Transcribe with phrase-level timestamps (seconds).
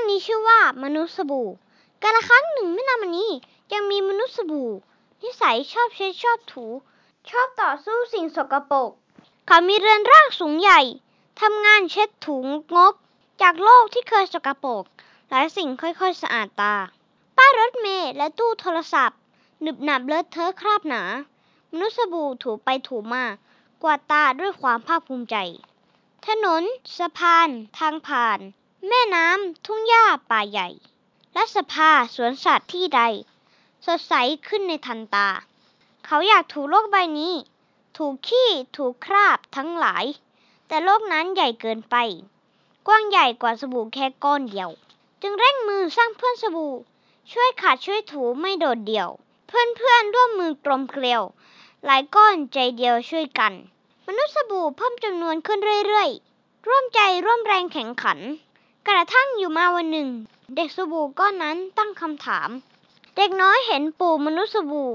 [0.00, 1.48] รื่องนี้ชื่อว่ามนุษย์สบู่
[2.02, 3.30] กาละครั้งหนึ่งไม่นานมานี้
[3.72, 4.70] ยังมีมนุษย์สบู่
[5.22, 6.66] นิสัยชอบเช็ดชอบถู
[7.30, 8.90] ชอบต่อสู้สิ่งสกปรก
[9.46, 10.80] เขามีเรือนร่างสูงใหญ่
[11.40, 12.94] ทำงานเช็ดถูงงก
[13.42, 14.84] จากโลกที่เคยสกปรก
[15.28, 16.74] หลายสิ่งค่อยๆสะอาดตา
[17.36, 19.18] ป้ายรถเมล์และตู้โทรศัพท์
[19.62, 21.02] หนึบหนับเลอะเทอะคราบหนา
[21.72, 23.24] มนุษย์สบู่ถูไปถูมา
[23.82, 25.36] กวาดตาด้วยความภาคภูมิใจ
[26.26, 26.62] ถนน
[26.98, 27.48] สะพาน
[27.78, 28.40] ทางผ่าน
[28.88, 30.68] แม่น้ำ ทุ่งหญ้า ป่าใหญ่
[31.36, 33.02] รัฐสภา สวนสัตว์ที่ใด
[33.86, 34.14] สดใส
[34.46, 35.28] ขึ้นในทันตา
[36.06, 37.34] เขาอยากถูโลกใบนี้
[37.96, 40.04] ถูขี้ ถูคราบทั้งหลาย
[40.68, 41.96] แต่โลกนั้นใหญ่เกินไป
[42.86, 44.70] กว้างใหญ่กว่าสบู่แค่ก้อนเดียว
[45.22, 46.74] จึงเร่งมือสร้างเพื่อนสบู่
[47.32, 49.08] ช่วยขัดช่วยถูไม่โดดเดี่ยว
[49.46, 51.22] เพื่อนเพื่อนร่วมมือกลมเกลียว
[51.84, 53.52] หลายก้อนใจเดียวช่วยกัน
[54.06, 58.20] มนุษย์สบู่เพิ่มจำนวนขึ้นเรื่อยๆ ร่วมใจร่วมแรงแข่งขัน
[58.90, 60.08] กระทั่งอยู่มาวันหนึ่ง
[60.56, 62.50] เด็กสบู่ก้อนนั้นตั้งคำถาม
[63.16, 64.90] เด็กน้อยเห็นปู่มนุษย์สบู่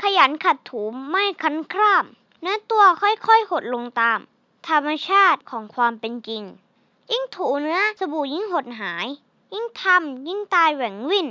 [0.00, 2.04] ขยันขัดถูไม่คันคร่าม
[2.40, 4.20] เนื้อตัวค่อยๆหดลงตาม
[4.68, 6.42] ธรรมชาติของความเป็นจริง
[7.10, 9.06] ยิ่งถูเนื้อสบู่ยิ่งหดหาย
[9.54, 11.28] ยิ่งทำยิ่งตายแหว่งวิ่น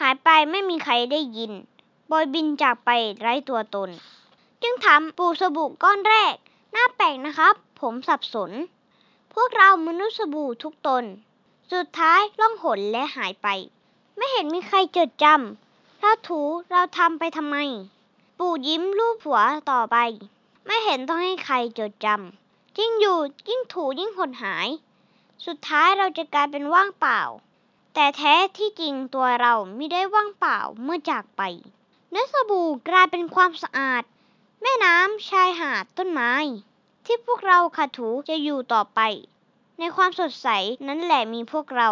[0.00, 1.52] หายไปไม่มีใครได้ยิน
[2.10, 2.90] บอยบินจากไป
[3.20, 3.90] ไร้ตัวตน
[4.62, 6.34] จึงถามปู่สบู่ก้อนแรก
[6.74, 8.50] น่าแปลกนะครับ ผมสับสน
[9.34, 11.04] พวกเรามนุษย์สบู่ทุกตน
[11.72, 13.48] สุดท้ายล่องหนและหายไป
[14.16, 16.40] ไม่เห็นมีใครจดจำเราถู
[16.70, 17.56] เราทำไปทำไม
[18.38, 19.40] ปู่ยิ้มรูปหัว
[19.70, 19.96] ต่อไป
[20.66, 23.18] ไม่เห็นต้องให้ใครจดจำยิ่งอยู่
[23.48, 24.68] ยิ่งถูยิ่งหดหาย
[25.46, 27.20] สุดท้ายเราจะกลายเป็นว่างเปล่า
[27.94, 31.42] แต่แท้ที่จริงตัวเราไม่ได้ว่างเปล่าเมื่อจากไป
[32.10, 34.02] เนื้อสบู่กลายเป็นความสะอาด
[34.62, 36.32] แม่น้ำชายหาดต้นไม้
[37.04, 39.00] ที่พวกเราขัดถูจะอยู่ต่อไป
[39.82, 40.48] ในความสดใส
[40.86, 41.90] นั้นแหละมีพวกเรา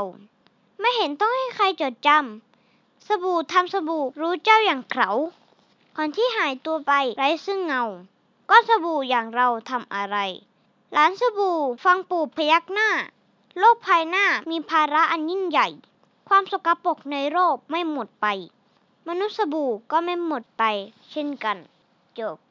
[0.81, 5.11] ไม่เห็นต้องให้ใครจดจำสบู่ทำสบู่รู้เจ้าอย่างเขา
[5.97, 7.85] ก่อนที่หายตัวไปไร้ซึ่งเงา
[8.51, 10.17] ก็สบู่อย่างเราทำอะไร
[10.97, 12.91] ร้านสบู่ฟังปู่พยักหน้า
[13.59, 15.69] โลกภายหน้ามีภาระอันยิ่งใหญ่
[16.29, 18.27] ความสกปรกในโลกไม่หมดไป
[19.09, 20.63] มนุษย์สบู่ก็ไม่หมดไป
[21.11, 21.57] เช่นกัน
[22.19, 22.48] จบ